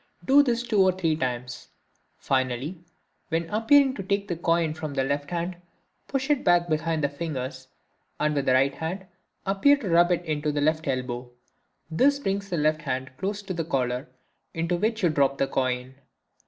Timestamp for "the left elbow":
10.51-11.29